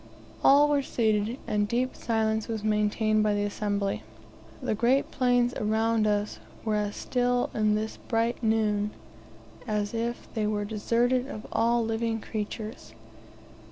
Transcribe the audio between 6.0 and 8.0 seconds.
us were as still in this